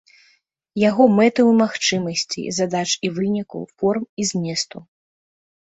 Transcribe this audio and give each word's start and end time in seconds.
Яго 0.89 1.03
мэтаў 1.17 1.49
і 1.51 1.57
магчымасцей, 1.59 2.49
задач 2.61 2.83
і 3.09 3.13
вынікаў, 3.21 3.61
форм 3.77 4.03
і 4.19 4.29
зместу. 4.33 4.77